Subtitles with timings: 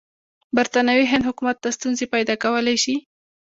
[0.55, 2.95] برټانوي هند حکومت ته ستونزې پیدا کولای شي.